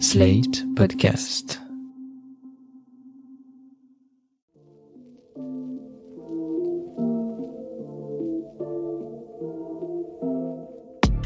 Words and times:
Slate 0.00 0.64
Podcast. 0.74 1.60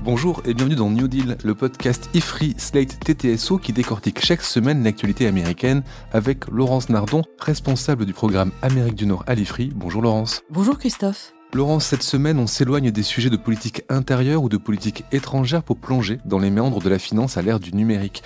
Bonjour 0.04 0.42
et 0.44 0.52
bienvenue 0.54 0.74
dans 0.74 0.90
New 0.90 1.08
Deal, 1.08 1.38
le 1.42 1.54
podcast 1.54 2.10
IFRI 2.14 2.54
Slate 2.58 3.00
TTSO 3.00 3.58
qui 3.58 3.72
décortique 3.72 4.24
chaque 4.24 4.42
semaine 4.42 4.84
l'actualité 4.84 5.26
américaine 5.26 5.82
avec 6.12 6.46
Laurence 6.48 6.90
Nardon, 6.90 7.22
responsable 7.38 8.04
du 8.04 8.12
programme 8.12 8.52
Amérique 8.62 8.96
du 8.96 9.06
Nord 9.06 9.24
à 9.26 9.34
l'IFRI. 9.34 9.70
Bonjour 9.74 10.02
Laurence. 10.02 10.42
Bonjour 10.50 10.78
Christophe. 10.78 11.32
Laurence, 11.54 11.86
cette 11.86 12.02
semaine, 12.02 12.38
on 12.38 12.46
s'éloigne 12.46 12.90
des 12.90 13.02
sujets 13.02 13.30
de 13.30 13.38
politique 13.38 13.82
intérieure 13.88 14.42
ou 14.42 14.50
de 14.50 14.58
politique 14.58 15.04
étrangère 15.12 15.62
pour 15.62 15.78
plonger 15.78 16.20
dans 16.26 16.38
les 16.38 16.50
méandres 16.50 16.82
de 16.82 16.90
la 16.90 16.98
finance 16.98 17.38
à 17.38 17.42
l'ère 17.42 17.58
du 17.58 17.72
numérique. 17.74 18.22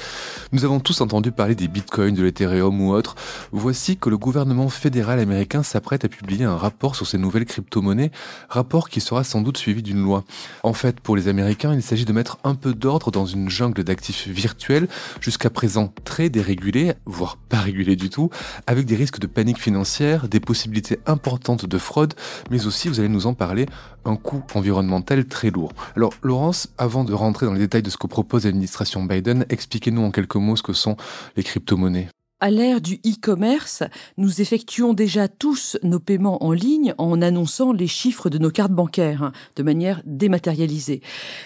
Nous 0.50 0.64
avons 0.64 0.80
tous 0.80 1.00
entendu 1.00 1.30
parler 1.30 1.54
des 1.54 1.68
bitcoins, 1.68 2.16
de 2.16 2.22
l'Ethereum 2.25 2.80
ou 2.80 2.93
autres. 2.93 3.14
Voici 3.53 3.96
que 3.96 4.11
le 4.11 4.18
gouvernement 4.18 4.68
fédéral 4.68 5.21
américain 5.21 5.63
s'apprête 5.63 6.04
à 6.04 6.08
publier 6.08 6.44
un 6.44 6.57
rapport 6.57 6.96
sur 6.96 7.07
ces 7.07 7.16
nouvelles 7.16 7.44
crypto-monnaies, 7.44 8.11
rapport 8.49 8.89
qui 8.89 9.00
sera 9.00 9.22
sans 9.22 9.41
doute 9.41 9.57
suivi 9.57 9.85
d'une 9.85 10.02
loi. 10.02 10.25
En 10.64 10.72
fait, 10.72 10.99
pour 10.99 11.14
les 11.14 11.29
Américains, 11.29 11.75
il 11.75 11.82
s'agit 11.82 12.04
de 12.04 12.13
mettre 12.13 12.39
un 12.43 12.57
peu 12.57 12.75
d'ordre 12.75 13.13
dans 13.13 13.25
une 13.25 13.49
jungle 13.49 13.85
d'actifs 13.85 14.27
virtuels, 14.27 14.89
jusqu'à 15.21 15.49
présent 15.49 15.94
très 16.02 16.29
dérégulés, 16.29 16.94
voire 17.07 17.36
pas 17.36 17.61
régulés 17.61 17.94
du 17.94 18.11
tout, 18.11 18.30
avec 18.66 18.85
des 18.85 18.96
risques 18.96 19.21
de 19.21 19.29
panique 19.29 19.61
financière, 19.61 20.27
des 20.27 20.41
possibilités 20.41 20.99
importantes 21.07 21.66
de 21.66 21.79
fraude, 21.79 22.14
mais 22.50 22.66
aussi, 22.66 22.89
vous 22.89 22.99
allez 22.99 23.11
nous 23.12 23.26
en 23.26 23.34
parler, 23.34 23.66
un 24.04 24.16
coût 24.16 24.43
environnemental 24.54 25.25
très 25.26 25.50
lourd. 25.50 25.72
Alors 25.96 26.12
Laurence, 26.22 26.68
avant 26.79 27.04
de 27.04 27.12
rentrer 27.12 27.46
dans 27.46 27.52
les 27.52 27.61
détails 27.61 27.82
de 27.82 27.90
ce 27.90 27.96
que 27.96 28.07
propose 28.07 28.44
l'administration 28.44 29.04
Biden, 29.04 29.46
expliquez-nous 29.48 30.02
en 30.02 30.11
quelques 30.11 30.36
mots 30.36 30.57
ce 30.57 30.62
que 30.62 30.72
sont 30.72 30.96
les 31.36 31.43
crypto-monnaies. 31.43 32.08
À 32.42 32.50
l'ère 32.50 32.80
du 32.80 32.94
e-commerce, 33.06 33.84
nous 34.16 34.41
effectuons 34.41 34.94
déjà 34.94 35.28
tous 35.28 35.78
nos 35.84 36.00
paiements 36.00 36.42
en 36.44 36.50
ligne 36.50 36.92
en 36.98 37.22
annonçant 37.22 37.72
les 37.72 37.86
chiffres 37.86 38.30
de 38.30 38.38
nos 38.38 38.50
cartes 38.50 38.72
bancaires 38.72 39.22
hein, 39.22 39.32
de 39.54 39.62
manière 39.62 40.02
dématérialisée. 40.06 41.02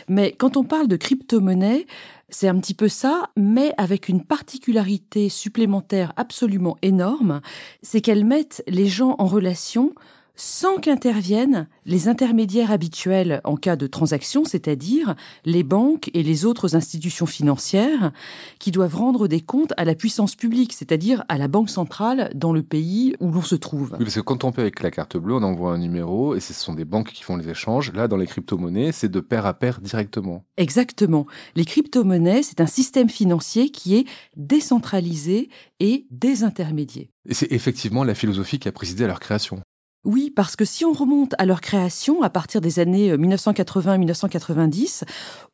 Mais 0.09 0.33
quand 0.33 0.57
on 0.57 0.65
parle 0.65 0.89
de 0.89 0.97
crypto-monnaie, 0.97 1.87
c'est 2.31 2.49
un 2.49 2.59
petit 2.59 2.73
peu 2.73 2.89
ça, 2.89 3.29
mais 3.37 3.75
avec 3.77 4.09
une 4.09 4.25
particularité 4.25 5.29
supplémentaire 5.29 6.15
absolument 6.17 6.79
énorme, 6.81 7.43
c'est 7.83 8.01
qu'elles 8.01 8.25
mettent 8.25 8.65
les 8.67 8.87
gens 8.87 9.17
en 9.19 9.27
relation 9.27 9.93
sans 10.37 10.77
qu'interviennent 10.77 11.69
les 11.85 12.09
intermédiaires 12.09 12.71
habituels 12.71 13.41
en 13.45 13.57
cas 13.57 13.77
de 13.77 13.87
transaction, 13.87 14.45
c'est-à-dire 14.45 15.15
les 15.45 15.63
banques 15.63 16.11
et 16.15 16.23
les 16.23 16.45
autres 16.45 16.77
institutions 16.77 17.27
financières 17.27 18.13
qui 18.59 18.71
doivent 18.71 18.97
rendre 18.97 19.29
des 19.29 19.41
comptes 19.41 19.73
à 19.77 19.85
la 19.85 19.95
puissance 19.95 20.35
publique, 20.35 20.73
c'est-à-dire 20.73 21.25
à 21.29 21.39
la 21.39 21.49
banque 21.49 21.71
centrale 21.71 22.31
dans 22.35 22.53
le 22.53 22.63
pays 22.63 23.15
où 23.21 23.31
l'on 23.31 23.43
se 23.43 23.55
trouve. 23.55 23.97
Oui, 23.99 24.05
parce 24.05 24.15
que 24.15 24.21
quand 24.21 24.45
on 24.45 24.53
paie 24.53 24.63
avec 24.63 24.83
la 24.83 24.91
carte 24.91 25.17
bleue, 25.17 25.35
on 25.35 25.43
envoie 25.43 25.73
un 25.73 25.79
numéro 25.79 26.35
et 26.35 26.41
ce 26.41 26.53
sont 26.53 26.75
des 26.75 26.85
banques 26.85 27.13
qui 27.13 27.23
font 27.23 27.37
les 27.37 27.49
échanges. 27.49 27.93
Là, 27.93 28.09
dans 28.09 28.17
les 28.17 28.27
crypto-monnaies, 28.27 28.93
c'est 28.93 29.09
de 29.09 29.21
pair 29.21 29.47
à 29.47 29.55
pair 29.55 29.81
directement. 29.81 30.45
Exactement. 30.57 31.27
Les 31.55 31.65
crypto-monnaies, 31.65 32.43
c'est 32.43 32.61
un 32.61 32.67
système 32.67 33.09
financier 33.09 33.71
qui 33.71 33.97
est 33.97 34.07
décentralisé 34.37 35.49
et 35.81 36.07
désintermédié. 36.11 37.11
Et 37.29 37.35
c'est 37.35 37.51
effectivement 37.53 38.05
la 38.05 38.15
philosophie 38.15 38.59
qui 38.59 38.69
a 38.69 38.73
présidé 38.73 39.05
à 39.05 39.07
leur 39.07 39.21
création. 39.21 39.61
Oui, 40.07 40.31
parce 40.31 40.55
que 40.55 40.65
si 40.65 40.85
on 40.85 40.93
remonte 40.93 41.35
à 41.37 41.47
leur 41.47 41.61
création, 41.61 42.23
à 42.23 42.31
partir 42.31 42.61
des 42.61 42.79
années 42.79 43.17
1980-1990, 43.17 45.03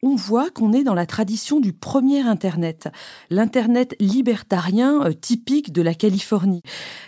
on 0.03 0.15
voit 0.15 0.51
qu'on 0.51 0.75
est 0.75 0.85
dans 0.85 0.93
la 0.93 1.07
tradition 1.07 1.59
du 1.59 1.73
premier 1.73 2.21
Internet, 2.21 2.89
l'Internet 3.31 3.97
libertarien 3.99 5.07
euh, 5.07 5.15
typique 5.15 5.73
de 5.73 5.81
la 5.81 5.95
Californie. 5.95 6.61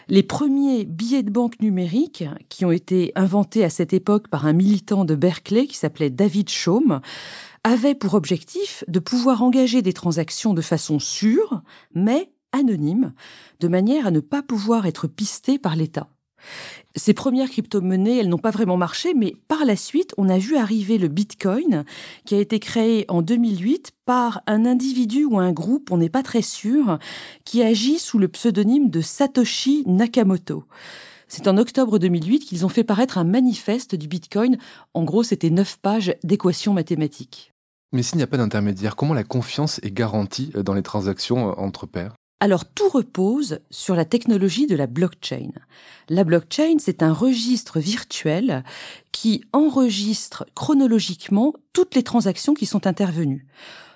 Les 0.08 0.22
premiers 0.22 0.86
billets 0.86 1.22
de 1.22 1.30
banque 1.30 1.60
numériques, 1.60 2.24
qui 2.48 2.64
ont 2.64 2.72
été 2.72 3.12
inventés 3.14 3.62
à 3.62 3.68
cette 3.68 3.92
époque 3.92 4.28
par 4.28 4.46
un 4.46 4.54
militant 4.54 5.04
de 5.04 5.14
Berkeley 5.14 5.66
qui 5.66 5.76
s'appelait 5.76 6.08
David 6.08 6.48
Chaum, 6.48 7.02
avaient 7.62 7.94
pour 7.94 8.14
objectif 8.14 8.84
de 8.88 9.00
pouvoir 9.00 9.42
engager 9.42 9.82
des 9.82 9.92
transactions 9.92 10.54
de 10.54 10.62
façon 10.62 10.98
sûre, 10.98 11.60
mais 11.94 12.32
anonyme, 12.52 13.12
de 13.60 13.68
manière 13.68 14.06
à 14.06 14.10
ne 14.10 14.20
pas 14.20 14.42
pouvoir 14.42 14.86
être 14.86 15.08
pisté 15.08 15.58
par 15.58 15.76
l'État. 15.76 16.08
Ces 16.96 17.14
premières 17.14 17.50
crypto-monnaies, 17.50 18.18
elles 18.18 18.28
n'ont 18.28 18.38
pas 18.38 18.50
vraiment 18.50 18.76
marché, 18.76 19.14
mais 19.14 19.34
par 19.48 19.64
la 19.64 19.76
suite, 19.76 20.14
on 20.16 20.28
a 20.28 20.38
vu 20.38 20.56
arriver 20.56 20.98
le 20.98 21.08
Bitcoin, 21.08 21.84
qui 22.24 22.34
a 22.34 22.38
été 22.38 22.60
créé 22.60 23.04
en 23.08 23.22
2008 23.22 23.92
par 24.04 24.42
un 24.46 24.64
individu 24.64 25.24
ou 25.24 25.38
un 25.38 25.52
groupe, 25.52 25.90
on 25.90 25.98
n'est 25.98 26.08
pas 26.08 26.22
très 26.22 26.42
sûr, 26.42 26.98
qui 27.44 27.62
agit 27.62 27.98
sous 27.98 28.18
le 28.18 28.28
pseudonyme 28.28 28.90
de 28.90 29.00
Satoshi 29.00 29.82
Nakamoto. 29.86 30.64
C'est 31.26 31.48
en 31.48 31.56
octobre 31.56 31.98
2008 31.98 32.40
qu'ils 32.40 32.64
ont 32.64 32.68
fait 32.68 32.84
paraître 32.84 33.18
un 33.18 33.24
manifeste 33.24 33.94
du 33.94 34.06
Bitcoin. 34.06 34.58
En 34.92 35.04
gros, 35.04 35.22
c'était 35.22 35.50
neuf 35.50 35.78
pages 35.78 36.14
d'équations 36.22 36.74
mathématiques. 36.74 37.52
Mais 37.92 38.02
s'il 38.02 38.18
n'y 38.18 38.22
a 38.22 38.28
pas 38.28 38.36
d'intermédiaire, 38.36 38.96
comment 38.96 39.14
la 39.14 39.24
confiance 39.24 39.80
est 39.82 39.90
garantie 39.90 40.52
dans 40.54 40.74
les 40.74 40.82
transactions 40.82 41.58
entre 41.58 41.86
pairs? 41.86 42.14
Alors 42.44 42.66
tout 42.66 42.90
repose 42.90 43.60
sur 43.70 43.96
la 43.96 44.04
technologie 44.04 44.66
de 44.66 44.76
la 44.76 44.86
blockchain. 44.86 45.48
La 46.10 46.24
blockchain, 46.24 46.76
c'est 46.78 47.02
un 47.02 47.14
registre 47.14 47.80
virtuel 47.80 48.64
qui 49.12 49.44
enregistre 49.54 50.44
chronologiquement 50.54 51.54
toutes 51.72 51.94
les 51.94 52.02
transactions 52.02 52.52
qui 52.52 52.66
sont 52.66 52.86
intervenues. 52.86 53.46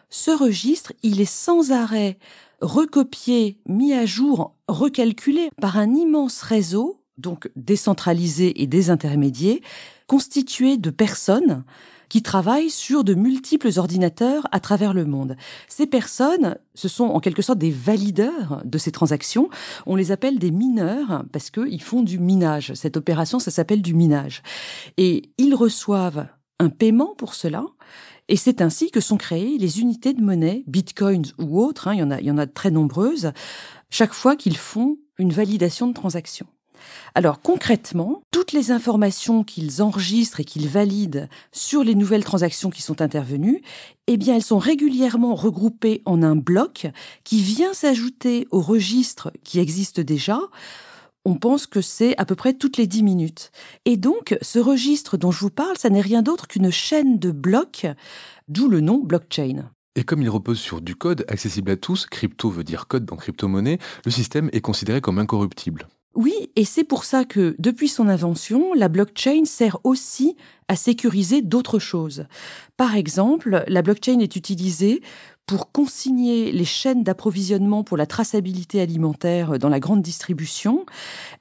Ce 0.08 0.30
registre, 0.30 0.94
il 1.02 1.20
est 1.20 1.30
sans 1.30 1.72
arrêt 1.72 2.18
recopié, 2.62 3.58
mis 3.66 3.92
à 3.92 4.06
jour, 4.06 4.56
recalculé 4.66 5.50
par 5.60 5.76
un 5.76 5.94
immense 5.94 6.40
réseau, 6.40 7.02
donc 7.18 7.50
décentralisé 7.54 8.62
et 8.62 8.66
désintermédié, 8.66 9.60
constitué 10.06 10.78
de 10.78 10.88
personnes 10.88 11.64
qui 12.08 12.22
travaillent 12.22 12.70
sur 12.70 13.04
de 13.04 13.14
multiples 13.14 13.70
ordinateurs 13.76 14.46
à 14.52 14.60
travers 14.60 14.94
le 14.94 15.04
monde. 15.04 15.36
Ces 15.68 15.86
personnes, 15.86 16.56
ce 16.74 16.88
sont 16.88 17.04
en 17.04 17.20
quelque 17.20 17.42
sorte 17.42 17.58
des 17.58 17.70
valideurs 17.70 18.62
de 18.64 18.78
ces 18.78 18.92
transactions. 18.92 19.48
On 19.86 19.96
les 19.96 20.12
appelle 20.12 20.38
des 20.38 20.50
mineurs 20.50 21.24
parce 21.32 21.50
qu'ils 21.50 21.82
font 21.82 22.02
du 22.02 22.18
minage. 22.18 22.72
Cette 22.74 22.96
opération, 22.96 23.38
ça 23.38 23.50
s'appelle 23.50 23.82
du 23.82 23.94
minage. 23.94 24.42
Et 24.96 25.30
ils 25.38 25.54
reçoivent 25.54 26.26
un 26.58 26.70
paiement 26.70 27.14
pour 27.16 27.34
cela. 27.34 27.64
Et 28.28 28.36
c'est 28.36 28.60
ainsi 28.60 28.90
que 28.90 29.00
sont 29.00 29.16
créées 29.16 29.56
les 29.58 29.80
unités 29.80 30.12
de 30.12 30.22
monnaie, 30.22 30.64
bitcoins 30.66 31.32
ou 31.38 31.62
autres, 31.62 31.88
hein, 31.88 31.94
il, 31.94 32.00
y 32.00 32.02
en 32.02 32.10
a, 32.10 32.20
il 32.20 32.26
y 32.26 32.30
en 32.30 32.38
a 32.38 32.46
de 32.46 32.52
très 32.52 32.70
nombreuses, 32.70 33.32
chaque 33.90 34.12
fois 34.12 34.36
qu'ils 34.36 34.56
font 34.56 34.98
une 35.18 35.32
validation 35.32 35.86
de 35.86 35.94
transaction. 35.94 36.46
Alors 37.14 37.40
concrètement, 37.40 38.22
toutes 38.30 38.52
les 38.52 38.70
informations 38.70 39.44
qu'ils 39.44 39.82
enregistrent 39.82 40.40
et 40.40 40.44
qu'ils 40.44 40.68
valident 40.68 41.28
sur 41.52 41.84
les 41.84 41.94
nouvelles 41.94 42.24
transactions 42.24 42.70
qui 42.70 42.82
sont 42.82 43.02
intervenues, 43.02 43.62
eh 44.06 44.18
elles 44.28 44.42
sont 44.42 44.58
régulièrement 44.58 45.34
regroupées 45.34 46.02
en 46.04 46.22
un 46.22 46.36
bloc 46.36 46.86
qui 47.24 47.42
vient 47.42 47.74
s'ajouter 47.74 48.46
au 48.50 48.60
registre 48.60 49.32
qui 49.44 49.58
existe 49.58 50.00
déjà. 50.00 50.40
On 51.24 51.34
pense 51.34 51.66
que 51.66 51.80
c'est 51.80 52.16
à 52.18 52.24
peu 52.24 52.34
près 52.34 52.54
toutes 52.54 52.78
les 52.78 52.86
10 52.86 53.02
minutes. 53.02 53.50
Et 53.84 53.96
donc, 53.96 54.38
ce 54.40 54.58
registre 54.58 55.16
dont 55.16 55.30
je 55.30 55.40
vous 55.40 55.50
parle, 55.50 55.76
ça 55.76 55.90
n'est 55.90 56.00
rien 56.00 56.22
d'autre 56.22 56.46
qu'une 56.46 56.70
chaîne 56.70 57.18
de 57.18 57.30
blocs, 57.30 57.86
d'où 58.48 58.68
le 58.68 58.80
nom 58.80 58.98
blockchain. 58.98 59.70
Et 59.94 60.04
comme 60.04 60.22
il 60.22 60.30
repose 60.30 60.60
sur 60.60 60.80
du 60.80 60.94
code 60.94 61.24
accessible 61.28 61.72
à 61.72 61.76
tous, 61.76 62.06
crypto 62.06 62.50
veut 62.50 62.64
dire 62.64 62.86
code 62.86 63.04
dans 63.04 63.16
crypto-monnaie, 63.16 63.78
le 64.04 64.10
système 64.10 64.48
est 64.52 64.60
considéré 64.60 65.00
comme 65.00 65.18
incorruptible. 65.18 65.88
Oui, 66.18 66.50
et 66.56 66.64
c'est 66.64 66.82
pour 66.82 67.04
ça 67.04 67.24
que 67.24 67.54
depuis 67.60 67.86
son 67.86 68.08
invention, 68.08 68.74
la 68.74 68.88
blockchain 68.88 69.44
sert 69.44 69.78
aussi 69.84 70.36
à 70.66 70.74
sécuriser 70.74 71.42
d'autres 71.42 71.78
choses. 71.78 72.26
Par 72.76 72.96
exemple, 72.96 73.62
la 73.68 73.82
blockchain 73.82 74.18
est 74.18 74.34
utilisée 74.34 75.00
pour 75.46 75.70
consigner 75.70 76.50
les 76.50 76.64
chaînes 76.64 77.04
d'approvisionnement 77.04 77.84
pour 77.84 77.96
la 77.96 78.04
traçabilité 78.04 78.80
alimentaire 78.80 79.60
dans 79.60 79.68
la 79.68 79.78
grande 79.78 80.02
distribution, 80.02 80.86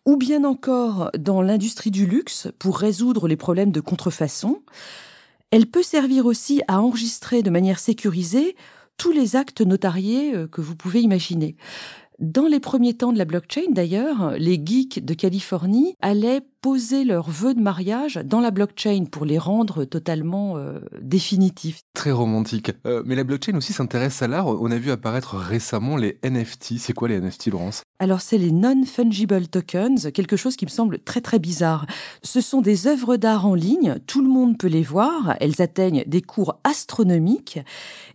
ou 0.06 0.16
bien 0.16 0.44
encore 0.44 1.10
dans 1.18 1.42
l'industrie 1.42 1.90
du 1.90 2.06
luxe 2.06 2.48
pour 2.60 2.78
résoudre 2.78 3.28
les 3.28 3.36
problèmes 3.36 3.72
de 3.72 3.81
contrefaçon. 3.81 4.62
Elle 5.50 5.66
peut 5.66 5.81
servir 5.81 6.28
aussi 6.28 6.62
à 6.68 6.84
enregistrer 6.84 7.42
de 7.42 7.50
manière 7.50 7.80
sécurisée 7.80 8.56
tous 8.98 9.12
les 9.12 9.36
actes 9.36 9.62
notariés 9.62 10.36
euh, 10.36 10.48
que 10.48 10.62
vous 10.62 10.75
pouvez 10.75 11.01
imaginer. 11.01 11.56
Dans 12.19 12.48
les 12.48 12.60
premiers 12.60 12.96
temps 12.96 13.14
de 13.14 13.18
la 13.19 13.25
blockchain, 13.25 13.69
d'ailleurs, 13.69 14.31
les 14.40 14.60
geeks 14.64 15.06
de 15.06 15.14
Californie 15.14 15.94
allaient 16.02 16.42
poser 16.62 17.04
leurs 17.04 17.30
vœux 17.30 17.54
de 17.54 17.62
mariage 17.62 18.19
dans 18.25 18.40
la 18.40 18.50
blockchain 18.50 19.06
pour 19.06 19.24
les 19.24 19.38
rendre 19.38 19.86
totalement 19.86 20.58
euh, 20.58 20.80
définitifs. 21.00 21.81
Très 21.94 22.12
romantique. 22.12 22.72
Euh, 22.88 23.04
mais 23.06 23.14
la 23.14 23.24
blockchain 23.24 23.56
aussi 23.56 23.72
s'intéresse 23.72 24.24
à 24.24 24.28
l'art. 24.28 24.48
On 24.48 24.72
a 24.72 24.80
vu 24.80 24.90
apparaître 24.90 25.36
récemment 25.36 25.96
les 25.96 26.18
NFT. 26.24 26.80
C'est 26.80 26.94
quoi 26.94 27.08
les 27.08 27.22
NFT, 27.22 27.52
Laurence? 27.52 27.84
Alors, 28.00 28.22
c'est 28.22 28.40
les 28.40 28.52
non-fungible 28.52 29.48
tokens, 29.48 30.10
quelque 30.12 30.38
chose 30.38 30.56
qui 30.56 30.66
me 30.66 30.72
semble 30.72 30.98
très 30.98 31.22
très 31.22 31.38
bizarre. 31.38 31.86
Ce 32.24 32.42
sont 32.42 32.62
des 32.62 32.88
œuvres 32.88 33.18
d'art 33.18 33.46
en 33.46 33.54
ligne, 33.54 34.00
tout 34.08 34.24
le 34.24 34.30
monde 34.30 34.58
peut 34.58 34.68
les 34.68 34.81
voir, 34.81 35.36
elles 35.40 35.62
atteignent 35.62 36.04
des 36.08 36.24
cours 36.24 36.60
astronomiques 36.63 37.60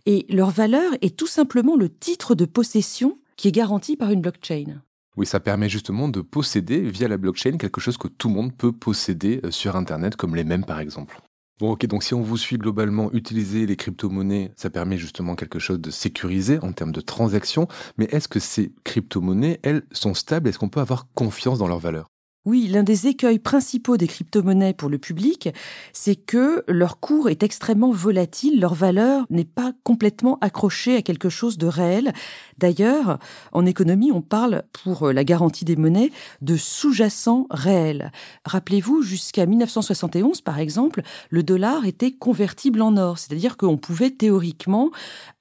et 0.05 0.25
leur 0.27 0.49
valeur 0.49 0.91
est 1.01 1.15
tout 1.15 1.27
simplement 1.27 1.77
le 1.77 1.87
titre 1.89 2.35
de 2.35 2.43
possession 2.43 3.17
qui 3.43 3.49
est 3.49 3.51
garanti 3.51 3.97
par 3.97 4.09
une 4.09 4.21
blockchain. 4.21 4.81
Oui, 5.17 5.25
ça 5.25 5.41
permet 5.41 5.67
justement 5.67 6.07
de 6.07 6.21
posséder 6.21 6.79
via 6.79 7.09
la 7.09 7.17
blockchain 7.17 7.57
quelque 7.57 7.81
chose 7.81 7.97
que 7.97 8.07
tout 8.07 8.29
le 8.29 8.35
monde 8.35 8.55
peut 8.55 8.71
posséder 8.71 9.41
euh, 9.43 9.51
sur 9.51 9.75
Internet, 9.75 10.15
comme 10.15 10.33
les 10.33 10.45
mêmes 10.45 10.63
par 10.63 10.79
exemple. 10.79 11.19
Bon, 11.59 11.71
ok, 11.71 11.85
donc 11.87 12.03
si 12.05 12.13
on 12.13 12.21
vous 12.21 12.37
suit 12.37 12.57
globalement, 12.57 13.11
utiliser 13.11 13.65
les 13.65 13.75
crypto-monnaies, 13.75 14.53
ça 14.55 14.69
permet 14.69 14.97
justement 14.97 15.35
quelque 15.35 15.59
chose 15.59 15.81
de 15.81 15.91
sécurisé 15.91 16.57
en 16.59 16.71
termes 16.71 16.93
de 16.93 17.01
transactions, 17.01 17.67
mais 17.97 18.05
est-ce 18.11 18.29
que 18.29 18.39
ces 18.39 18.71
crypto-monnaies, 18.85 19.59
elles, 19.63 19.83
sont 19.91 20.13
stables? 20.13 20.47
Est-ce 20.47 20.57
qu'on 20.57 20.69
peut 20.69 20.79
avoir 20.79 21.11
confiance 21.13 21.59
dans 21.59 21.67
leur 21.67 21.79
valeur 21.79 22.07
oui, 22.45 22.67
l'un 22.67 22.83
des 22.83 23.07
écueils 23.07 23.39
principaux 23.39 23.95
des 23.95 24.07
crypto-monnaies 24.07 24.73
pour 24.73 24.89
le 24.89 24.97
public, 24.97 25.47
c'est 25.93 26.17
que 26.17 26.65
leur 26.67 26.99
cours 26.99 27.29
est 27.29 27.41
extrêmement 27.41 27.91
volatile, 27.91 28.59
leur 28.59 28.73
valeur 28.73 29.25
n'est 29.29 29.45
pas 29.45 29.71
complètement 29.83 30.37
accrochée 30.41 30.97
à 30.97 31.01
quelque 31.01 31.29
chose 31.29 31.57
de 31.57 31.67
réel. 31.67 32.11
D'ailleurs, 32.57 33.17
en 33.53 33.65
économie, 33.65 34.11
on 34.11 34.21
parle, 34.21 34.63
pour 34.83 35.13
la 35.13 35.23
garantie 35.23 35.63
des 35.63 35.77
monnaies, 35.77 36.11
de 36.41 36.57
sous-jacent 36.57 37.47
réel. 37.49 38.11
Rappelez-vous, 38.43 39.03
jusqu'à 39.03 39.45
1971, 39.45 40.41
par 40.41 40.59
exemple, 40.59 41.01
le 41.29 41.43
dollar 41.43 41.85
était 41.85 42.11
convertible 42.11 42.81
en 42.81 42.97
or, 42.97 43.19
c'est-à-dire 43.19 43.55
qu'on 43.55 43.77
pouvait 43.77 44.11
théoriquement 44.11 44.91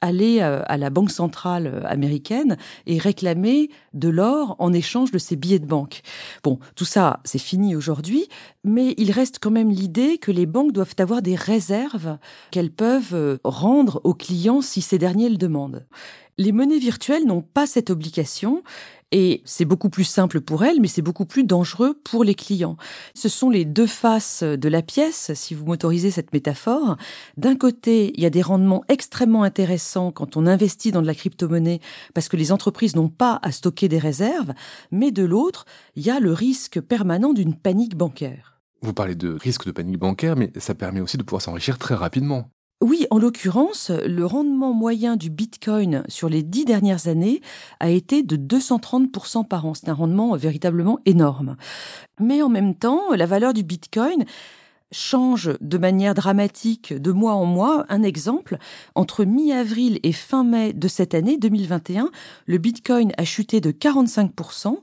aller 0.00 0.38
euh, 0.40 0.62
à 0.66 0.76
la 0.76 0.90
Banque 0.90 1.10
centrale 1.10 1.84
américaine 1.88 2.56
et 2.87 2.98
réclamer 2.98 3.70
de 3.93 4.08
l'or 4.08 4.55
en 4.60 4.72
échange 4.72 5.10
de 5.10 5.19
ses 5.19 5.34
billets 5.34 5.58
de 5.58 5.66
banque. 5.66 6.02
Bon, 6.44 6.60
tout 6.76 6.84
ça, 6.93 7.21
c'est 7.25 7.39
fini 7.39 7.75
aujourd'hui, 7.75 8.29
mais 8.65 8.93
il 8.99 9.12
reste 9.12 9.39
quand 9.41 9.50
même 9.50 9.71
l'idée 9.71 10.19
que 10.19 10.31
les 10.31 10.44
banques 10.44 10.73
doivent 10.73 10.94
avoir 10.99 11.23
des 11.23 11.37
réserves 11.37 12.19
qu'elles 12.50 12.71
peuvent 12.71 13.15
euh, 13.15 13.39
rendre 13.44 14.03
aux 14.05 14.12
clients 14.12 14.61
si 14.61 14.83
ces 14.83 14.99
derniers 14.99 15.31
le 15.31 15.39
demandent. 15.39 15.87
Les 16.38 16.52
monnaies 16.52 16.79
virtuelles 16.79 17.26
n'ont 17.26 17.43
pas 17.43 17.67
cette 17.67 17.90
obligation 17.90 18.62
et 19.12 19.43
c'est 19.44 19.67
beaucoup 19.67 19.90
plus 19.90 20.05
simple 20.05 20.40
pour 20.40 20.64
elles, 20.64 20.81
mais 20.81 20.88
c'est 20.88 21.02
beaucoup 21.02 21.26
plus 21.26 21.44
dangereux 21.44 22.00
pour 22.02 22.25
les 22.25 22.34
clients. 22.34 22.79
Ce 23.14 23.29
sont 23.29 23.50
les 23.50 23.67
deux 23.67 23.87
faces 23.87 24.43
de 24.43 24.69
la 24.70 24.81
pièce, 24.81 25.32
si 25.34 25.55
vous 25.55 25.67
m'autorisez 25.67 26.11
cette 26.11 26.32
métaphore. 26.32 26.96
D'un 27.37 27.55
côté, 27.55 28.12
il 28.17 28.23
y 28.23 28.26
a 28.26 28.31
des 28.31 28.40
rendements 28.40 28.82
extrêmement 28.88 29.43
intéressants 29.43 30.11
quand 30.11 30.38
on 30.38 30.46
investit 30.46 30.93
dans 30.93 31.02
de 31.02 31.06
la 31.06 31.14
crypto-monnaie 31.14 31.81
parce 32.14 32.31
que 32.31 32.38
les 32.38 32.50
entreprises 32.52 32.96
n'ont 32.96 33.11
pas 33.11 33.38
à 33.43 33.52
stocker 33.52 33.88
des 33.88 33.99
réserves, 33.99 34.55
mais 34.90 35.11
de 35.11 35.25
l'autre, 35.25 35.67
il 35.94 36.06
y 36.06 36.11
a 36.11 36.19
le 36.19 36.32
risque 36.32 36.81
permanent 36.81 37.34
d'une 37.34 37.55
panique 37.55 37.96
bancaire. 37.96 38.61
Vous 38.81 38.94
parlez 38.94 39.14
de 39.14 39.34
risque 39.34 39.67
de 39.67 39.73
panique 39.73 39.99
bancaire, 39.99 40.37
mais 40.37 40.50
ça 40.56 40.75
permet 40.75 41.00
aussi 41.00 41.19
de 41.19 41.23
pouvoir 41.23 41.43
s'enrichir 41.43 41.79
très 41.79 41.94
rapidement. 41.94 42.50
Oui, 42.82 43.06
en 43.12 43.20
l'occurrence, 43.20 43.90
le 43.90 44.26
rendement 44.26 44.73
moyen 44.73 45.14
du 45.14 45.31
Bitcoin 45.31 46.02
sur 46.08 46.29
les 46.29 46.43
dix 46.43 46.64
dernières 46.64 47.06
années 47.06 47.40
a 47.79 47.90
été 47.90 48.25
de 48.25 48.37
230% 48.37 49.46
par 49.46 49.67
an. 49.67 49.75
C'est 49.75 49.88
un 49.88 49.94
rendement 49.94 50.34
véritablement 50.34 50.99
énorme. 51.06 51.56
Mais 52.19 52.43
en 52.43 52.49
même 52.49 52.75
temps, 52.75 53.14
la 53.14 53.26
valeur 53.26 53.55
du 53.55 53.62
Bitcoin 53.62 54.25
change 54.93 55.50
de 55.61 55.79
manière 55.79 56.15
dramatique 56.15 56.93
de 56.93 57.11
mois 57.11 57.35
en 57.35 57.44
mois. 57.44 57.85
Un 57.89 58.03
exemple, 58.03 58.59
entre 58.94 59.25
mi-avril 59.25 59.99
et 60.03 60.12
fin 60.12 60.44
mai 60.44 60.73
de 60.73 60.87
cette 60.87 61.15
année 61.15 61.39
2021, 61.39 62.11
le 62.47 62.59
Bitcoin 62.59 63.12
a 63.17 63.25
chuté 63.25 63.61
de 63.61 63.73
45% 63.73 64.79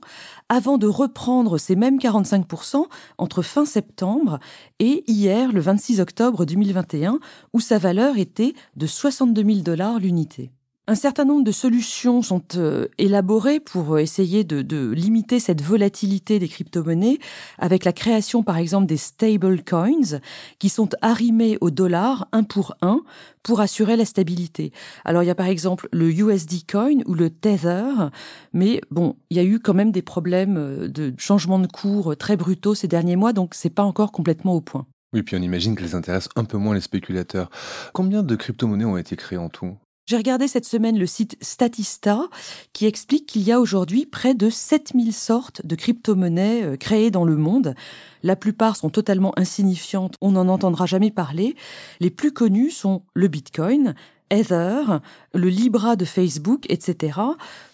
avant 0.48 0.78
de 0.78 0.86
reprendre 0.86 1.56
ces 1.58 1.76
mêmes 1.76 1.98
45% 1.98 2.84
entre 3.18 3.42
fin 3.42 3.64
septembre 3.64 4.38
et 4.78 5.04
hier, 5.06 5.52
le 5.52 5.60
26 5.60 6.00
octobre 6.00 6.44
2021, 6.44 7.20
où 7.52 7.60
sa 7.60 7.78
valeur 7.78 8.18
était 8.18 8.54
de 8.76 8.86
62 8.86 9.44
000 9.44 9.58
dollars 9.60 9.98
l'unité. 9.98 10.50
Un 10.90 10.96
certain 10.96 11.24
nombre 11.24 11.44
de 11.44 11.52
solutions 11.52 12.20
sont 12.20 12.42
euh, 12.56 12.88
élaborées 12.98 13.60
pour 13.60 13.94
euh, 13.94 13.98
essayer 13.98 14.42
de, 14.42 14.90
limiter 14.90 15.38
cette 15.38 15.62
volatilité 15.62 16.40
des 16.40 16.48
crypto-monnaies, 16.48 17.20
avec 17.58 17.84
la 17.84 17.92
création 17.92 18.42
par 18.42 18.56
exemple 18.56 18.86
des 18.86 18.96
stable 18.96 19.62
coins 19.62 20.18
qui 20.58 20.68
sont 20.68 20.88
arrimés 21.00 21.58
au 21.60 21.70
dollar 21.70 22.26
un 22.32 22.42
pour 22.42 22.74
un 22.82 23.02
pour 23.44 23.60
assurer 23.60 23.94
la 23.94 24.04
stabilité. 24.04 24.72
Alors 25.04 25.22
il 25.22 25.26
y 25.26 25.30
a 25.30 25.36
par 25.36 25.46
exemple 25.46 25.88
le 25.92 26.10
USD 26.10 26.68
coin 26.68 26.98
ou 27.06 27.14
le 27.14 27.30
Tether, 27.30 28.10
mais 28.52 28.80
bon, 28.90 29.14
il 29.30 29.36
y 29.36 29.40
a 29.40 29.44
eu 29.44 29.60
quand 29.60 29.74
même 29.74 29.92
des 29.92 30.02
problèmes 30.02 30.56
euh, 30.56 30.88
de 30.88 31.14
changement 31.18 31.60
de 31.60 31.68
cours 31.68 32.16
très 32.16 32.36
brutaux 32.36 32.74
ces 32.74 32.88
derniers 32.88 33.14
mois, 33.14 33.32
donc 33.32 33.54
c'est 33.54 33.70
pas 33.70 33.84
encore 33.84 34.10
complètement 34.10 34.54
au 34.54 34.60
point. 34.60 34.88
Oui, 35.12 35.22
puis 35.22 35.36
on 35.36 35.40
imagine 35.40 35.76
qu'elles 35.76 35.94
intéressent 35.94 36.32
un 36.34 36.44
peu 36.44 36.56
moins 36.56 36.74
les 36.74 36.80
spéculateurs. 36.80 37.48
Combien 37.92 38.24
de 38.24 38.34
crypto-monnaies 38.34 38.84
ont 38.86 38.96
été 38.96 39.14
créées 39.14 39.38
en 39.38 39.50
tout? 39.50 39.76
J'ai 40.10 40.16
regardé 40.16 40.48
cette 40.48 40.64
semaine 40.64 40.98
le 40.98 41.06
site 41.06 41.36
Statista 41.40 42.26
qui 42.72 42.86
explique 42.86 43.26
qu'il 43.26 43.42
y 43.42 43.52
a 43.52 43.60
aujourd'hui 43.60 44.06
près 44.06 44.34
de 44.34 44.50
7000 44.50 45.12
sortes 45.12 45.64
de 45.64 45.76
crypto-monnaies 45.76 46.64
euh, 46.64 46.76
créées 46.76 47.12
dans 47.12 47.24
le 47.24 47.36
monde. 47.36 47.76
La 48.24 48.34
plupart 48.34 48.74
sont 48.74 48.90
totalement 48.90 49.32
insignifiantes, 49.38 50.16
on 50.20 50.32
n'en 50.32 50.48
entendra 50.48 50.84
jamais 50.84 51.12
parler. 51.12 51.54
Les 52.00 52.10
plus 52.10 52.32
connues 52.32 52.72
sont 52.72 53.02
le 53.14 53.28
Bitcoin, 53.28 53.94
Ether, 54.30 54.98
le 55.32 55.48
Libra 55.48 55.94
de 55.94 56.04
Facebook, 56.04 56.66
etc. 56.68 57.20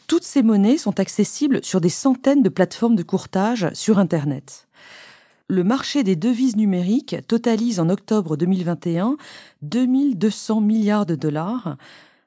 Toutes 0.07 0.25
ces 0.25 0.43
monnaies 0.43 0.77
sont 0.77 1.01
accessibles 1.01 1.65
sur 1.65 1.81
des 1.81 1.89
centaines 1.89 2.43
de 2.43 2.51
plateformes 2.51 2.97
de 2.97 3.03
courtage 3.03 3.71
sur 3.73 3.99
Internet. 3.99 4.69
Le 5.49 5.65
marché 5.65 6.03
des 6.03 6.17
devises 6.17 6.57
numériques 6.57 7.17
totalise 7.29 7.81
en 7.81 7.89
octobre 7.89 8.37
2021 8.37 9.17
2200 9.63 10.61
milliards 10.61 11.07
de 11.07 11.15
dollars, 11.15 11.79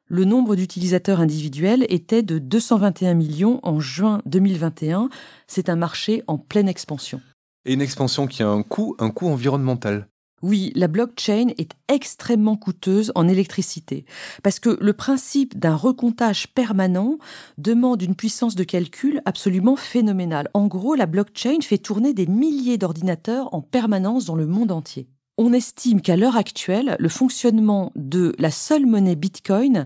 le 0.10 0.26
nombre 0.26 0.56
d'utilisateurs 0.56 1.22
individuels 1.22 1.86
était 1.88 2.24
de 2.24 2.40
221 2.40 3.14
millions 3.14 3.60
en 3.64 3.80
juin 3.80 4.22
2021. 4.26 5.10
C'est 5.48 5.70
un 5.70 5.76
marché 5.76 6.24
en 6.28 6.38
pleine 6.38 6.68
expansion. 6.68 7.22
Et 7.66 7.74
une 7.74 7.82
expansion 7.82 8.26
qui 8.26 8.42
a 8.42 8.50
un 8.50 8.64
coût, 8.64 8.96
un 8.98 9.12
coût 9.12 9.28
environnemental. 9.28 10.08
Oui, 10.42 10.72
la 10.74 10.88
blockchain 10.88 11.50
est 11.58 11.74
extrêmement 11.90 12.56
coûteuse 12.56 13.12
en 13.14 13.28
électricité 13.28 14.06
parce 14.42 14.60
que 14.60 14.78
le 14.82 14.94
principe 14.94 15.60
d'un 15.60 15.76
recomptage 15.76 16.48
permanent 16.54 17.18
demande 17.58 18.02
une 18.02 18.16
puissance 18.16 18.56
de 18.56 18.64
calcul 18.64 19.22
absolument 19.26 19.76
phénoménale. 19.76 20.50
En 20.54 20.68
gros, 20.68 20.96
la 20.96 21.08
blockchain 21.08 21.60
fait 21.62 21.78
tourner 21.78 22.14
des 22.14 22.26
milliers 22.26 22.78
d'ordinateurs 22.78 23.54
en 23.54 23.62
permanence 23.62 24.26
dans 24.26 24.36
le 24.36 24.48
monde 24.48 24.72
entier 24.72 25.10
on 25.40 25.54
estime 25.54 26.02
qu'à 26.02 26.18
l'heure 26.18 26.36
actuelle, 26.36 26.98
le 27.00 27.08
fonctionnement 27.08 27.94
de 27.96 28.36
la 28.40 28.52
seule 28.52 28.86
monnaie 28.86 29.16
Bitcoin 29.16 29.86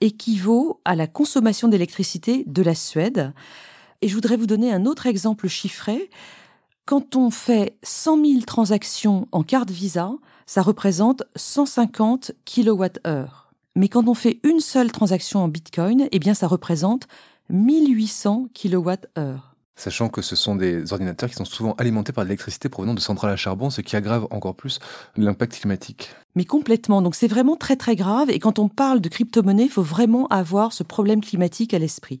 équivaut 0.00 0.80
à 0.86 0.96
la 0.96 1.06
consommation 1.06 1.68
d'électricité 1.68 2.42
de 2.46 2.62
la 2.62 2.74
Suède. 2.74 3.34
Et 4.00 4.08
je 4.08 4.14
voudrais 4.14 4.38
vous 4.38 4.46
donner 4.46 4.72
un 4.72 4.86
autre 4.86 5.06
exemple 5.06 5.46
chiffré. 5.46 6.08
Quand 6.86 7.16
on 7.16 7.28
fait 7.28 7.76
100 7.82 8.24
000 8.24 8.40
transactions 8.46 9.28
en 9.30 9.42
carte 9.42 9.70
Visa, 9.70 10.10
ça 10.46 10.62
représente 10.62 11.22
150 11.36 12.32
kWh. 12.46 13.26
Mais 13.76 13.88
quand 13.88 14.08
on 14.08 14.14
fait 14.14 14.40
une 14.42 14.60
seule 14.60 14.90
transaction 14.90 15.44
en 15.44 15.48
Bitcoin, 15.48 16.08
eh 16.12 16.18
bien, 16.18 16.32
ça 16.32 16.46
représente 16.46 17.08
1800 17.50 18.48
kWh. 18.54 19.53
Sachant 19.76 20.08
que 20.08 20.22
ce 20.22 20.36
sont 20.36 20.54
des 20.54 20.92
ordinateurs 20.92 21.28
qui 21.28 21.34
sont 21.34 21.44
souvent 21.44 21.74
alimentés 21.78 22.12
par 22.12 22.24
de 22.24 22.28
l'électricité 22.28 22.68
provenant 22.68 22.94
de 22.94 23.00
centrales 23.00 23.32
à 23.32 23.36
charbon, 23.36 23.70
ce 23.70 23.80
qui 23.80 23.96
aggrave 23.96 24.28
encore 24.30 24.54
plus 24.54 24.78
l'impact 25.16 25.54
climatique. 25.60 26.10
Mais 26.36 26.44
complètement. 26.44 27.02
Donc 27.02 27.16
c'est 27.16 27.26
vraiment 27.26 27.56
très 27.56 27.74
très 27.74 27.96
grave. 27.96 28.30
Et 28.30 28.38
quand 28.38 28.60
on 28.60 28.68
parle 28.68 29.00
de 29.00 29.08
crypto-monnaie, 29.08 29.64
il 29.64 29.70
faut 29.70 29.82
vraiment 29.82 30.28
avoir 30.28 30.72
ce 30.72 30.84
problème 30.84 31.20
climatique 31.20 31.74
à 31.74 31.80
l'esprit. 31.80 32.20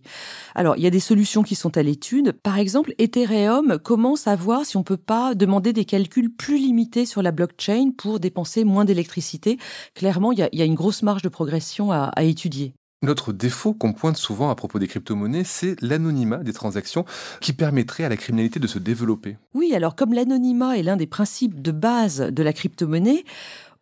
Alors 0.56 0.76
il 0.76 0.82
y 0.82 0.86
a 0.86 0.90
des 0.90 1.00
solutions 1.00 1.44
qui 1.44 1.54
sont 1.54 1.76
à 1.76 1.82
l'étude. 1.82 2.32
Par 2.32 2.58
exemple, 2.58 2.92
Ethereum 2.98 3.78
commence 3.78 4.26
à 4.26 4.34
voir 4.34 4.64
si 4.64 4.76
on 4.76 4.82
peut 4.82 4.96
pas 4.96 5.34
demander 5.36 5.72
des 5.72 5.84
calculs 5.84 6.34
plus 6.34 6.58
limités 6.58 7.06
sur 7.06 7.22
la 7.22 7.30
blockchain 7.30 7.92
pour 7.96 8.18
dépenser 8.18 8.64
moins 8.64 8.84
d'électricité. 8.84 9.58
Clairement, 9.94 10.32
il 10.32 10.38
y, 10.38 10.62
a, 10.62 10.64
une 10.64 10.74
grosse 10.74 11.02
marge 11.02 11.22
de 11.22 11.28
progression 11.28 11.92
à 11.92 12.22
étudier. 12.22 12.74
L'autre 13.04 13.32
défaut 13.34 13.74
qu'on 13.74 13.92
pointe 13.92 14.16
souvent 14.16 14.48
à 14.48 14.54
propos 14.54 14.78
des 14.78 14.88
crypto-monnaies, 14.88 15.44
c'est 15.44 15.80
l'anonymat 15.82 16.38
des 16.38 16.54
transactions 16.54 17.04
qui 17.40 17.52
permettrait 17.52 18.04
à 18.04 18.08
la 18.08 18.16
criminalité 18.16 18.58
de 18.58 18.66
se 18.66 18.78
développer. 18.78 19.36
Oui, 19.52 19.74
alors 19.74 19.94
comme 19.94 20.14
l'anonymat 20.14 20.78
est 20.78 20.82
l'un 20.82 20.96
des 20.96 21.06
principes 21.06 21.60
de 21.60 21.70
base 21.70 22.20
de 22.20 22.42
la 22.42 22.52
crypto-monnaie, 22.52 23.24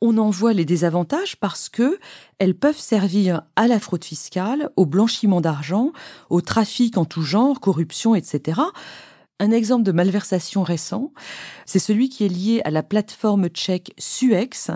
On 0.05 0.19
en 0.19 0.31
voit 0.31 0.53
les 0.53 0.65
désavantages 0.65 1.37
parce 1.37 1.69
que 1.69 2.01
elles 2.41 2.57
peuvent 2.57 2.77
servir 2.77 3.43
à 3.55 3.69
la 3.69 3.79
fraude 3.79 4.05
fiscale, 4.05 4.71
au 4.75 4.85
blanchiment 4.85 5.41
d'argent, 5.41 5.93
au 6.29 6.41
trafic 6.41 6.99
en 6.99 7.05
tout 7.05 7.23
genre, 7.23 7.61
corruption, 7.61 8.17
etc. 8.17 8.61
Un 9.43 9.51
exemple 9.51 9.83
de 9.83 9.91
malversation 9.91 10.63
récent, 10.63 11.13
c'est 11.67 11.81
celui 11.81 12.09
qui 12.09 12.25
est 12.25 12.29
lié 12.29 12.61
à 12.65 12.71
la 12.71 12.85
plateforme 12.85 13.49
tchèque 13.49 13.93
Suex, 13.99 14.71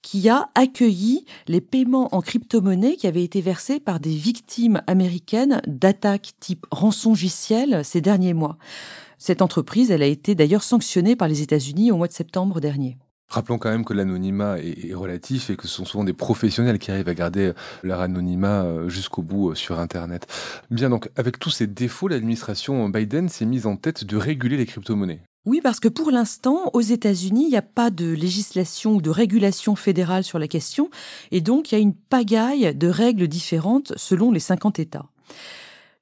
qui 0.00 0.28
a 0.28 0.48
accueilli 0.54 1.24
les 1.48 1.60
paiements 1.60 2.08
en 2.14 2.20
crypto-monnaie 2.20 2.94
qui 2.94 3.08
avaient 3.08 3.24
été 3.24 3.40
versés 3.40 3.80
par 3.80 3.98
des 3.98 4.14
victimes 4.14 4.80
américaines 4.86 5.60
d'attaques 5.66 6.34
type 6.38 6.66
rançongiciel 6.70 7.84
ces 7.84 8.00
derniers 8.00 8.32
mois. 8.32 8.58
Cette 9.18 9.42
entreprise, 9.42 9.90
elle 9.90 10.04
a 10.04 10.06
été 10.06 10.36
d'ailleurs 10.36 10.62
sanctionnée 10.62 11.16
par 11.16 11.26
les 11.26 11.42
États-Unis 11.42 11.90
au 11.90 11.96
mois 11.96 12.06
de 12.06 12.12
septembre 12.12 12.60
dernier. 12.60 12.98
Rappelons 13.32 13.56
quand 13.56 13.70
même 13.70 13.86
que 13.86 13.94
l'anonymat 13.94 14.58
est, 14.58 14.92
relatif 14.92 15.48
et 15.48 15.56
que 15.56 15.66
ce 15.66 15.76
sont 15.76 15.86
souvent 15.86 16.04
des 16.04 16.12
professionnels 16.12 16.78
qui 16.78 16.90
arrivent 16.90 17.08
à 17.08 17.14
garder 17.14 17.52
leur 17.82 18.02
anonymat 18.02 18.64
euh, 18.64 18.90
jusqu'au 18.90 19.22
bout 19.22 19.50
euh, 19.50 19.54
sur 19.54 19.80
Internet. 19.80 20.26
Bien 20.70 20.90
donc, 20.90 21.08
avec 21.16 21.38
tous 21.38 21.48
ces 21.48 21.66
défauts, 21.66 22.08
l'administration 22.08 22.90
Biden 22.90 23.30
s'est 23.30 23.46
mise 23.46 23.64
en 23.64 23.76
tête 23.76 24.04
de 24.04 24.18
réguler 24.18 24.58
les 24.58 24.66
crypto-monnaies. 24.66 25.22
Oui, 25.46 25.62
parce 25.62 25.80
que 25.80 25.88
pour 25.88 26.10
l'instant, 26.10 26.68
aux 26.74 26.82
États-Unis, 26.82 27.44
il 27.44 27.50
n'y 27.50 27.56
a 27.56 27.62
pas 27.62 27.88
de 27.88 28.12
législation 28.12 28.96
ou 28.96 29.00
de 29.00 29.08
régulation 29.08 29.76
fédérale 29.76 30.24
sur 30.24 30.38
la 30.38 30.46
question, 30.46 30.90
et 31.30 31.40
donc 31.40 31.72
il 31.72 31.74
y 31.76 31.78
a 31.78 31.80
une 31.80 31.94
pagaille 31.94 32.74
de 32.74 32.88
règles 32.88 33.28
différentes 33.28 33.94
selon 33.96 34.30
les 34.30 34.40
50 34.40 34.78
États. 34.78 35.06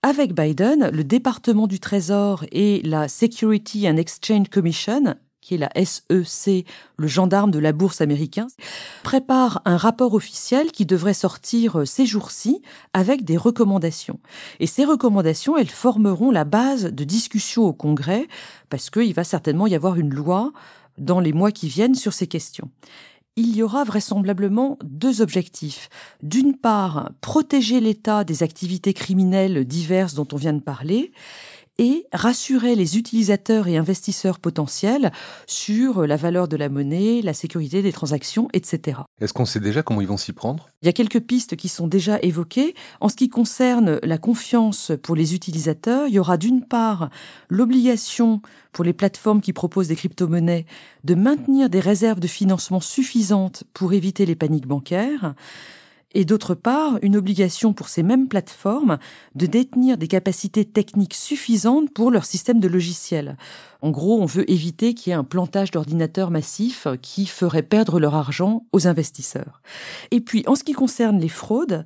Avec 0.03 0.35
Biden, 0.35 0.91
le 0.93 1.05
département 1.05 1.69
du 1.69 1.79
Trésor 1.79 2.45
et 2.51 2.83
la 2.83 3.07
Security 3.07 3.89
and 3.89 3.99
Exchange 3.99 4.49
Commission 4.49 5.15
la 5.59 5.71
SEC, 5.75 6.67
le 6.97 7.07
gendarme 7.07 7.51
de 7.51 7.59
la 7.59 7.73
bourse 7.73 8.01
américain, 8.01 8.47
prépare 9.03 9.63
un 9.65 9.77
rapport 9.77 10.15
officiel 10.15 10.73
qui 10.73 10.87
devrait 10.87 11.15
sortir 11.15 11.81
euh, 11.81 11.85
ces 11.85 12.07
jours-ci 12.07 12.63
avec 12.93 13.25
des 13.25 13.37
recommandations. 13.37 14.21
Et 14.59 14.67
ces 14.67 14.85
recommandations, 14.85 15.57
elles 15.57 15.71
formeront 15.71 16.31
la 16.31 16.45
base 16.45 16.85
de 16.85 17.05
discussion 17.05 17.65
au 17.65 17.73
Congrès 17.73 18.29
parce 18.69 18.91
qu'il 18.91 19.15
va 19.15 19.25
certainement 19.25 19.67
y 19.67 19.75
avoir 19.75 19.97
une 19.97 20.15
loi 20.15 20.53
dans 20.99 21.21
les 21.21 21.33
mois 21.33 21.53
qui 21.53 21.69
viennent 21.69 21.95
sur 21.95 22.13
ces 22.13 22.27
questions 22.27 22.71
il 23.37 23.57
y 23.57 23.63
aura 23.63 23.85
vraisemblablement 23.85 24.79
deux 24.85 25.23
objectifs. 25.23 25.89
D'une 26.23 26.57
part, 26.57 27.11
protéger 27.21 27.81
l'État 27.81 28.25
des 28.25 28.43
activités 28.43 28.93
criminelles 28.93 29.65
diverses 29.65 30.15
dont 30.15 30.29
on 30.33 30.37
vient 30.37 30.53
de 30.53 30.61
parler, 30.61 31.13
et 31.81 32.07
rassurer 32.13 32.77
les 32.77 32.99
utilisateurs 32.99 33.67
et 33.67 33.79
investisseurs 33.79 34.39
potentiels 34.39 35.13
sur 35.47 36.07
la 36.07 36.17
valeur 36.17 36.47
de 36.47 36.59
la 36.59 36.69
monnaie, 36.69 37.23
la 37.23 37.33
sécurité 37.33 37.81
des 37.81 37.91
transactions, 37.91 38.49
etc. 38.53 39.01
Est-ce 39.19 39.33
qu'on 39.33 39.47
sait 39.47 39.61
déjà 39.61 39.83
comment 39.83 40.03
ils 40.03 40.07
vont 40.07 40.19
s'y 40.19 40.35
prendre? 40.35 40.69
Il 40.83 40.87
y 40.87 40.89
a 40.91 40.93
quelques 40.93 41.21
pistes 41.21 41.57
qui 41.57 41.69
sont 41.69 41.89
déjà 41.89 42.19
évoquées. 42.21 42.75
En 43.01 43.09
ce 43.09 43.17
qui 43.17 43.31
concerne 43.31 43.99
la 44.03 44.19
confiance 44.19 44.93
pour 45.03 45.17
les 45.17 45.35
utilisateurs, 45.35 46.07
il 46.07 46.13
y 46.13 46.19
aura 46.19 46.37
d'une 46.37 46.67
part 46.67 47.09
l'obligation 47.49 48.43
pour 48.73 48.85
les 48.85 48.93
plateformes 48.93 49.41
qui 49.41 49.55
proposent 49.55 49.89
des 49.89 49.97
crypto-monnaies 49.97 50.67
de 51.05 51.15
maintenir 51.15 51.71
des 51.71 51.81
réserves 51.81 52.21
de 52.21 52.29
financement 52.29 52.81
suffisantes 52.81 53.65
pour 53.73 53.95
éviter 53.95 54.27
les 54.27 54.37
paniques 54.37 54.67
bancaires 54.67 55.35
et 56.13 56.25
d'autre 56.25 56.55
part 56.55 56.99
une 57.03 57.17
obligation 57.17 57.73
pour 57.73 57.89
ces 57.89 58.03
mêmes 58.03 58.29
plateformes 58.29 58.99
de 59.35 59.47
détenir 59.47 59.97
des 59.97 60.09
capacités 60.09 60.65
techniques 60.65 61.15
suffisantes 61.15 61.91
pour 61.91 62.11
leur 62.11 62.25
système 62.25 62.61
de 62.61 62.69
logiciels. 62.69 63.37
En 63.83 63.91
gros, 63.91 64.21
on 64.21 64.27
veut 64.27 64.51
éviter 64.51 64.95
qu'il 64.95 65.11
y 65.11 65.13
ait 65.13 65.19
un 65.19 65.25
plantage 65.25 65.71
d'ordinateurs 65.71 66.31
massif 66.31 66.87
qui 67.01 67.27
ferait 67.27 67.63
perdre 67.63 68.01
leur 68.01 68.15
argent 68.15 68.67
aux 68.73 68.87
investisseurs. 68.87 69.63
Et 70.11 70.21
puis, 70.21 70.45
en 70.47 70.55
ce 70.55 70.65
qui 70.65 70.73
concerne 70.73 71.19
les 71.19 71.29
fraudes, 71.29 71.85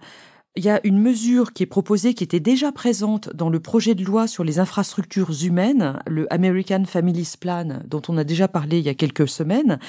il 0.56 0.64
y 0.64 0.70
a 0.70 0.80
une 0.84 1.00
mesure 1.00 1.52
qui 1.52 1.64
est 1.64 1.66
proposée, 1.66 2.14
qui 2.14 2.22
était 2.22 2.38
déjà 2.38 2.70
présente 2.70 3.28
dans 3.34 3.50
le 3.50 3.58
projet 3.58 3.96
de 3.96 4.04
loi 4.04 4.28
sur 4.28 4.44
les 4.44 4.60
infrastructures 4.60 5.32
humaines, 5.42 5.98
le 6.06 6.32
American 6.32 6.84
Families 6.84 7.34
Plan, 7.40 7.80
dont 7.88 8.02
on 8.06 8.16
a 8.16 8.22
déjà 8.22 8.46
parlé 8.46 8.78
il 8.78 8.84
y 8.84 8.88
a 8.88 8.94
quelques 8.94 9.26
semaines. 9.26 9.80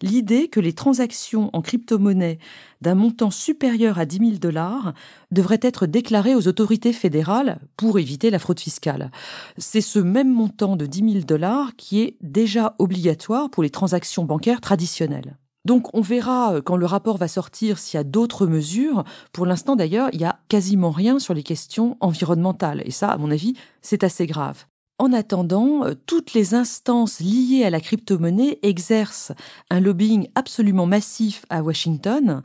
L'idée 0.00 0.46
que 0.46 0.60
les 0.60 0.74
transactions 0.74 1.50
en 1.52 1.60
crypto-monnaie 1.60 2.38
d'un 2.82 2.94
montant 2.94 3.32
supérieur 3.32 3.98
à 3.98 4.06
10 4.06 4.18
000 4.18 4.30
dollars 4.38 4.94
devraient 5.32 5.58
être 5.60 5.86
déclarées 5.86 6.36
aux 6.36 6.46
autorités 6.46 6.92
fédérales 6.92 7.58
pour 7.76 7.98
éviter 7.98 8.30
la 8.30 8.38
fraude 8.38 8.60
fiscale. 8.60 9.10
C'est 9.58 9.80
ce 9.80 9.98
même 9.98 10.32
montant 10.32 10.76
de 10.76 10.86
10 10.86 11.12
000 11.14 11.24
dollars 11.24 11.74
qui 11.76 12.00
est 12.00 12.16
déjà 12.20 12.76
obligatoire 12.78 13.50
pour 13.50 13.64
les 13.64 13.70
transactions 13.70 14.24
bancaires 14.24 14.60
traditionnelles. 14.60 15.36
Donc 15.64 15.94
on 15.94 16.00
verra 16.00 16.54
euh, 16.54 16.62
quand 16.62 16.76
le 16.76 16.86
rapport 16.86 17.18
va 17.18 17.28
sortir 17.28 17.78
s'il 17.78 17.98
y 17.98 18.00
a 18.00 18.04
d'autres 18.04 18.46
mesures. 18.46 19.04
Pour 19.32 19.46
l'instant 19.46 19.76
d'ailleurs, 19.76 20.08
il 20.12 20.18
n'y 20.18 20.24
a 20.24 20.40
quasiment 20.48 20.90
rien 20.90 21.18
sur 21.18 21.34
les 21.34 21.42
questions 21.42 21.96
environnementales. 22.00 22.82
Et 22.84 22.90
ça, 22.90 23.08
à 23.08 23.16
mon 23.16 23.30
avis, 23.30 23.54
c'est 23.80 24.04
assez 24.04 24.26
grave. 24.26 24.66
En 24.98 25.12
attendant, 25.12 25.84
euh, 25.84 25.94
toutes 26.06 26.32
les 26.32 26.54
instances 26.54 27.20
liées 27.20 27.64
à 27.64 27.70
la 27.70 27.80
crypto-monnaie 27.80 28.58
exercent 28.62 29.32
un 29.70 29.80
lobbying 29.80 30.28
absolument 30.34 30.86
massif 30.86 31.44
à 31.48 31.62
Washington. 31.62 32.42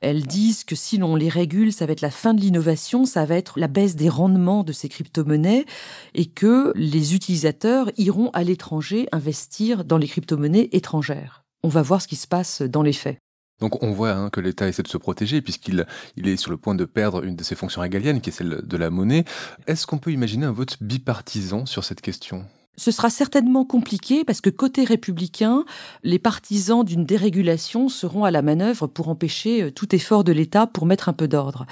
Elles 0.00 0.26
disent 0.26 0.64
que 0.64 0.74
si 0.74 0.96
l'on 0.96 1.14
les 1.14 1.28
régule, 1.28 1.72
ça 1.72 1.86
va 1.86 1.92
être 1.92 2.00
la 2.00 2.10
fin 2.10 2.34
de 2.34 2.40
l'innovation, 2.40 3.04
ça 3.04 3.26
va 3.26 3.36
être 3.36 3.58
la 3.58 3.68
baisse 3.68 3.96
des 3.96 4.08
rendements 4.08 4.64
de 4.64 4.72
ces 4.72 4.88
crypto-monnaies 4.88 5.66
et 6.14 6.26
que 6.26 6.72
les 6.74 7.14
utilisateurs 7.14 7.90
iront 7.98 8.30
à 8.30 8.42
l'étranger 8.44 9.08
investir 9.12 9.84
dans 9.84 9.98
les 9.98 10.08
crypto-monnaies 10.08 10.70
étrangères 10.72 11.39
on 11.62 11.68
va 11.68 11.82
voir 11.82 12.02
ce 12.02 12.08
qui 12.08 12.16
se 12.16 12.26
passe 12.26 12.62
dans 12.62 12.82
les 12.82 12.92
faits. 12.92 13.18
Donc 13.60 13.82
on 13.82 13.92
voit 13.92 14.12
hein, 14.12 14.30
que 14.30 14.40
l'État 14.40 14.66
essaie 14.66 14.82
de 14.82 14.88
se 14.88 14.96
protéger 14.96 15.42
puisqu'il 15.42 15.86
il 16.16 16.28
est 16.28 16.36
sur 16.36 16.50
le 16.50 16.56
point 16.56 16.74
de 16.74 16.84
perdre 16.84 17.22
une 17.24 17.36
de 17.36 17.44
ses 17.44 17.54
fonctions 17.54 17.82
régaliennes, 17.82 18.20
qui 18.20 18.30
est 18.30 18.32
celle 18.32 18.62
de 18.64 18.76
la 18.76 18.90
monnaie. 18.90 19.24
Est-ce 19.66 19.86
qu'on 19.86 19.98
peut 19.98 20.12
imaginer 20.12 20.46
un 20.46 20.52
vote 20.52 20.78
bipartisan 20.80 21.66
sur 21.66 21.84
cette 21.84 22.00
question? 22.00 22.46
Ce 22.76 22.92
sera 22.92 23.10
certainement 23.10 23.66
compliqué 23.66 24.24
parce 24.24 24.40
que 24.40 24.48
côté 24.48 24.84
républicain, 24.84 25.66
les 26.02 26.18
partisans 26.18 26.82
d'une 26.82 27.04
dérégulation 27.04 27.90
seront 27.90 28.24
à 28.24 28.30
la 28.30 28.40
manœuvre 28.40 28.86
pour 28.86 29.08
empêcher 29.08 29.64
euh, 29.64 29.70
tout 29.70 29.94
effort 29.94 30.24
de 30.24 30.32
l'État 30.32 30.66
pour 30.66 30.86
mettre 30.86 31.10
un 31.10 31.12
peu 31.12 31.28
d'ordre. 31.28 31.66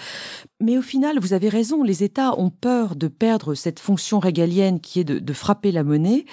Mais 0.60 0.76
au 0.76 0.82
final, 0.82 1.18
vous 1.18 1.32
avez 1.32 1.48
raison, 1.48 1.82
les 1.82 2.04
États 2.04 2.38
ont 2.38 2.50
peur 2.50 2.94
de 2.94 3.08
perdre 3.08 3.54
cette 3.54 3.80
fonction 3.80 4.18
régalienne 4.18 4.80
qui 4.80 5.00
est 5.00 5.04
de, 5.04 5.18
de 5.18 5.32
frapper 5.32 5.72
la 5.72 5.82
monnaie. 5.82 6.26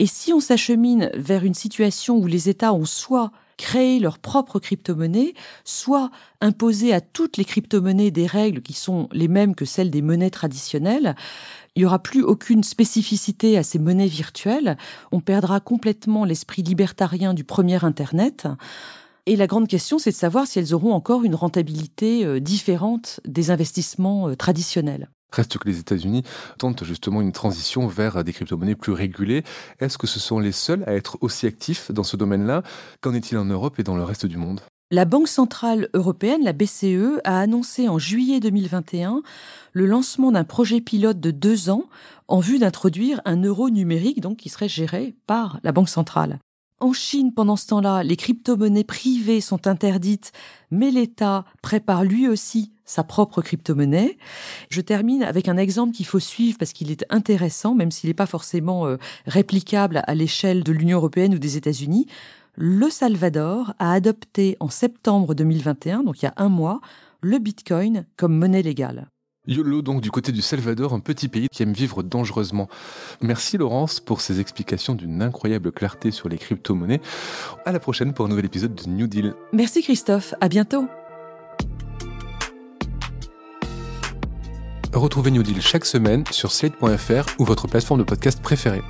Et 0.00 0.06
si 0.06 0.32
on 0.32 0.40
s'achemine 0.40 1.10
vers 1.12 1.44
une 1.44 1.52
situation 1.52 2.16
où 2.16 2.26
les 2.26 2.48
États 2.48 2.72
ont 2.72 2.86
soit 2.86 3.32
créé 3.58 4.00
leur 4.00 4.18
propre 4.18 4.58
crypto-monnaie, 4.58 5.34
soit 5.62 6.10
imposé 6.40 6.94
à 6.94 7.02
toutes 7.02 7.36
les 7.36 7.44
crypto-monnaies 7.44 8.10
des 8.10 8.26
règles 8.26 8.62
qui 8.62 8.72
sont 8.72 9.10
les 9.12 9.28
mêmes 9.28 9.54
que 9.54 9.66
celles 9.66 9.90
des 9.90 10.00
monnaies 10.00 10.30
traditionnelles, 10.30 11.14
il 11.76 11.80
n'y 11.80 11.84
aura 11.84 11.98
plus 11.98 12.22
aucune 12.22 12.62
spécificité 12.62 13.58
à 13.58 13.62
ces 13.62 13.78
monnaies 13.78 14.06
virtuelles, 14.06 14.78
on 15.12 15.20
perdra 15.20 15.60
complètement 15.60 16.24
l'esprit 16.24 16.62
libertarien 16.62 17.34
du 17.34 17.44
premier 17.44 17.84
Internet. 17.84 18.48
Et 19.26 19.36
la 19.36 19.46
grande 19.46 19.68
question, 19.68 19.98
c'est 19.98 20.12
de 20.12 20.16
savoir 20.16 20.46
si 20.46 20.58
elles 20.58 20.72
auront 20.72 20.94
encore 20.94 21.24
une 21.24 21.34
rentabilité 21.34 22.24
euh, 22.24 22.40
différente 22.40 23.20
des 23.26 23.50
investissements 23.50 24.30
euh, 24.30 24.34
traditionnels. 24.34 25.10
Reste 25.32 25.58
que 25.58 25.68
les 25.68 25.78
États-Unis 25.78 26.22
tentent 26.58 26.84
justement 26.84 27.20
une 27.20 27.32
transition 27.32 27.86
vers 27.86 28.24
des 28.24 28.32
crypto-monnaies 28.32 28.74
plus 28.74 28.92
régulées. 28.92 29.44
Est-ce 29.78 29.98
que 29.98 30.06
ce 30.06 30.20
sont 30.20 30.38
les 30.38 30.52
seuls 30.52 30.84
à 30.86 30.94
être 30.94 31.18
aussi 31.20 31.46
actifs 31.46 31.90
dans 31.92 32.02
ce 32.02 32.16
domaine-là? 32.16 32.62
Qu'en 33.00 33.14
est-il 33.14 33.38
en 33.38 33.44
Europe 33.44 33.78
et 33.78 33.82
dans 33.82 33.96
le 33.96 34.04
reste 34.04 34.26
du 34.26 34.36
monde? 34.36 34.60
La 34.92 35.04
Banque 35.04 35.28
centrale 35.28 35.88
européenne, 35.94 36.42
la 36.42 36.52
BCE, 36.52 37.20
a 37.22 37.38
annoncé 37.38 37.88
en 37.88 38.00
juillet 38.00 38.40
2021 38.40 39.22
le 39.72 39.86
lancement 39.86 40.32
d'un 40.32 40.42
projet 40.42 40.80
pilote 40.80 41.20
de 41.20 41.30
deux 41.30 41.70
ans 41.70 41.84
en 42.26 42.40
vue 42.40 42.58
d'introduire 42.58 43.20
un 43.24 43.40
euro 43.40 43.70
numérique, 43.70 44.20
donc 44.20 44.38
qui 44.38 44.48
serait 44.48 44.68
géré 44.68 45.14
par 45.28 45.60
la 45.62 45.70
Banque 45.70 45.88
centrale. 45.88 46.40
En 46.80 46.92
Chine, 46.92 47.32
pendant 47.32 47.54
ce 47.54 47.68
temps-là, 47.68 48.02
les 48.02 48.16
crypto-monnaies 48.16 48.84
privées 48.84 49.40
sont 49.40 49.68
interdites, 49.68 50.32
mais 50.72 50.90
l'État 50.90 51.44
prépare 51.62 52.02
lui 52.02 52.26
aussi 52.26 52.72
sa 52.90 53.04
propre 53.04 53.40
crypto-monnaie. 53.40 54.18
Je 54.68 54.80
termine 54.80 55.22
avec 55.22 55.48
un 55.48 55.56
exemple 55.56 55.94
qu'il 55.94 56.06
faut 56.06 56.18
suivre 56.18 56.58
parce 56.58 56.72
qu'il 56.72 56.90
est 56.90 57.06
intéressant, 57.08 57.74
même 57.74 57.92
s'il 57.92 58.10
n'est 58.10 58.14
pas 58.14 58.26
forcément 58.26 58.86
euh, 58.86 58.96
réplicable 59.26 60.02
à 60.06 60.14
l'échelle 60.14 60.64
de 60.64 60.72
l'Union 60.72 60.98
européenne 60.98 61.34
ou 61.34 61.38
des 61.38 61.56
États-Unis. 61.56 62.06
Le 62.56 62.90
Salvador 62.90 63.74
a 63.78 63.92
adopté 63.92 64.56
en 64.58 64.68
septembre 64.68 65.34
2021, 65.34 66.02
donc 66.02 66.20
il 66.20 66.24
y 66.24 66.28
a 66.28 66.34
un 66.36 66.48
mois, 66.48 66.80
le 67.20 67.38
Bitcoin 67.38 68.06
comme 68.16 68.36
monnaie 68.36 68.62
légale. 68.62 69.06
YOLO, 69.46 69.82
donc 69.82 70.00
du 70.00 70.10
côté 70.10 70.32
du 70.32 70.42
Salvador, 70.42 70.92
un 70.92 71.00
petit 71.00 71.28
pays 71.28 71.48
qui 71.48 71.62
aime 71.62 71.72
vivre 71.72 72.02
dangereusement. 72.02 72.68
Merci 73.22 73.56
Laurence 73.56 74.00
pour 74.00 74.20
ces 74.20 74.40
explications 74.40 74.94
d'une 74.94 75.22
incroyable 75.22 75.72
clarté 75.72 76.10
sur 76.10 76.28
les 76.28 76.38
crypto-monnaies. 76.38 77.00
À 77.64 77.72
la 77.72 77.80
prochaine 77.80 78.12
pour 78.12 78.26
un 78.26 78.28
nouvel 78.28 78.44
épisode 78.44 78.74
de 78.74 78.88
New 78.88 79.06
Deal. 79.06 79.34
Merci 79.52 79.82
Christophe, 79.82 80.34
à 80.40 80.48
bientôt. 80.48 80.86
Retrouvez 84.94 85.30
New 85.30 85.42
Deal 85.42 85.60
chaque 85.60 85.84
semaine 85.84 86.24
sur 86.30 86.50
slate.fr 86.50 87.26
ou 87.38 87.44
votre 87.44 87.68
plateforme 87.68 88.00
de 88.00 88.04
podcast 88.04 88.42
préférée. 88.42 88.82